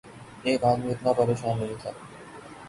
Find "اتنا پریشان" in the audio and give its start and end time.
0.91-1.57